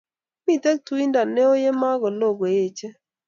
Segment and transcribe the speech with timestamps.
[0.45, 2.95] Mito tuindo neoo ya meku loo kuechei